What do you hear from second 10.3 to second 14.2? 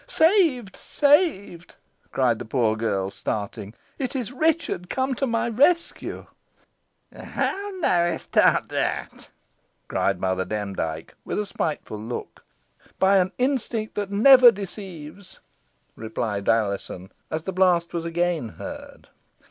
Demdike, with a spiteful look. "By an instinct that